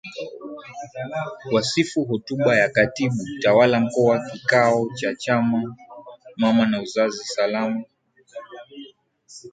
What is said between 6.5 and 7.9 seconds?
na uzazi salama